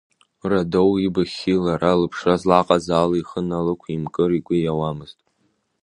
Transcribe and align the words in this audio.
Радоу, 0.49 0.91
ибыхьи 1.07 1.61
лара, 1.63 1.93
лыԥшра 1.99 2.35
злаҟаз 2.41 2.87
ала, 2.99 3.15
ихы 3.19 3.39
налықәимкыр 3.47 4.31
игәы 4.37 4.55
иауамызт. 4.61 5.19